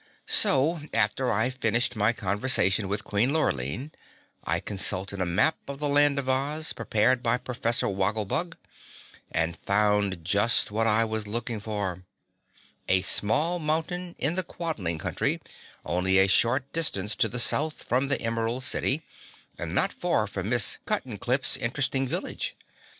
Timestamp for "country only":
14.97-16.17